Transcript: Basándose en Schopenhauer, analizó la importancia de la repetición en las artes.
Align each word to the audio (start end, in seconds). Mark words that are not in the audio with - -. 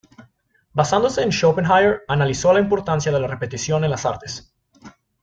Basándose 0.73 1.21
en 1.21 1.29
Schopenhauer, 1.31 2.05
analizó 2.07 2.51
la 2.53 2.59
importancia 2.59 3.11
de 3.11 3.19
la 3.19 3.27
repetición 3.27 3.83
en 3.83 3.91
las 3.91 4.03
artes. 4.07 4.51